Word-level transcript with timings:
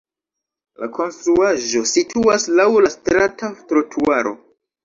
La 0.83 0.87
konstruaĵo 0.95 1.83
situas 1.91 2.47
laŭ 2.61 2.67
la 2.87 2.93
strata 2.97 3.55
trotuaro. 3.73 4.35